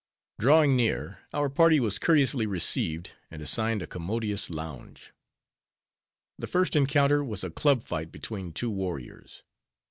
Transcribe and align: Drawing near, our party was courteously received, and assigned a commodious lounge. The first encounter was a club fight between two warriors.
Drawing 0.39 0.75
near, 0.75 1.19
our 1.31 1.47
party 1.47 1.79
was 1.79 1.99
courteously 1.99 2.47
received, 2.47 3.11
and 3.29 3.39
assigned 3.39 3.83
a 3.83 3.85
commodious 3.85 4.49
lounge. 4.49 5.13
The 6.39 6.47
first 6.47 6.75
encounter 6.75 7.23
was 7.23 7.43
a 7.43 7.51
club 7.51 7.83
fight 7.83 8.11
between 8.11 8.51
two 8.51 8.71
warriors. 8.71 9.43